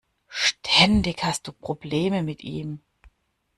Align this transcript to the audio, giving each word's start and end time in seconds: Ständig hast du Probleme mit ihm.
Ständig 0.29 1.23
hast 1.23 1.47
du 1.47 1.51
Probleme 1.53 2.23
mit 2.23 2.43
ihm. 2.43 2.79